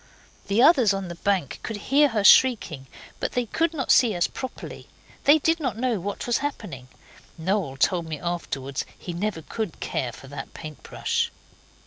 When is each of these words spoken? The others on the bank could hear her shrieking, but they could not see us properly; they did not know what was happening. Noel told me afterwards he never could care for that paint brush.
The 0.47 0.63
others 0.63 0.95
on 0.95 1.09
the 1.09 1.13
bank 1.21 1.59
could 1.61 1.77
hear 1.77 2.07
her 2.07 2.23
shrieking, 2.23 2.87
but 3.19 3.33
they 3.33 3.45
could 3.45 3.71
not 3.71 3.91
see 3.91 4.15
us 4.15 4.25
properly; 4.25 4.89
they 5.25 5.37
did 5.37 5.59
not 5.59 5.77
know 5.77 5.99
what 5.99 6.25
was 6.25 6.39
happening. 6.39 6.87
Noel 7.37 7.77
told 7.77 8.07
me 8.07 8.19
afterwards 8.19 8.83
he 8.97 9.13
never 9.13 9.43
could 9.43 9.79
care 9.79 10.11
for 10.11 10.27
that 10.27 10.55
paint 10.55 10.81
brush. 10.81 11.29